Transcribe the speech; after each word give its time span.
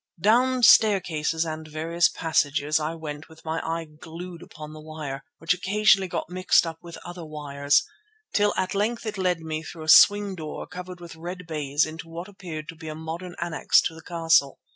Down 0.19 0.63
staircases 0.63 1.45
and 1.45 1.67
various 1.67 2.09
passages 2.09 2.79
I 2.79 2.95
went 2.95 3.29
with 3.29 3.45
my 3.45 3.59
eye 3.63 3.85
glued 3.85 4.41
upon 4.41 4.73
the 4.73 4.81
wire, 4.81 5.23
which 5.37 5.53
occasionally 5.53 6.07
got 6.07 6.27
mixed 6.27 6.65
up 6.65 6.79
with 6.81 6.97
other 7.05 7.23
wires, 7.23 7.83
till 8.33 8.51
at 8.57 8.73
length 8.73 9.05
it 9.05 9.19
led 9.19 9.41
me 9.41 9.61
through 9.61 9.83
a 9.83 9.87
swing 9.89 10.33
door 10.33 10.65
covered 10.65 10.99
with 10.99 11.15
red 11.15 11.45
baize 11.45 11.85
into 11.85 12.09
what 12.09 12.27
appeared 12.27 12.67
to 12.69 12.75
be 12.75 12.87
a 12.87 12.95
modern 12.95 13.35
annexe 13.39 13.79
to 13.81 13.93
the 13.93 14.01
castle. 14.01 14.57